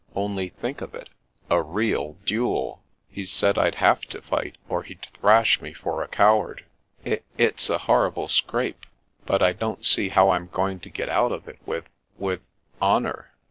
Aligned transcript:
Only 0.15 0.49
think 0.49 0.81
of 0.81 0.95
it, 0.95 1.09
a 1.47 1.61
real 1.61 2.17
dud 2.25 2.71
f 2.71 2.79
He 3.11 3.23
said 3.23 3.59
I'd 3.59 3.75
have 3.75 4.01
to 4.07 4.19
fight, 4.23 4.57
or 4.67 4.81
he'd 4.81 5.05
thrash 5.19 5.61
me 5.61 5.73
for 5.73 6.01
a 6.01 6.07
coward. 6.07 6.65
I— 7.05 7.21
it's 7.37 7.69
a 7.69 7.77
horrid 7.77 8.31
scrape, 8.31 8.87
but 9.27 9.43
I 9.43 9.53
don't 9.53 9.85
see 9.85 10.09
how 10.09 10.31
I'm 10.31 10.47
going 10.47 10.79
to 10.79 10.89
get 10.89 11.07
out 11.07 11.31
of 11.31 11.47
it 11.47 11.59
with— 11.67 11.85
^with 12.19 12.39
honour. 12.81 13.29